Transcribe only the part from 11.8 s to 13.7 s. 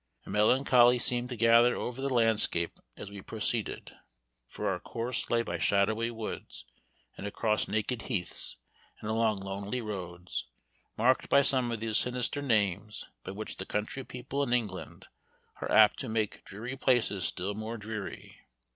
those sinister names by which the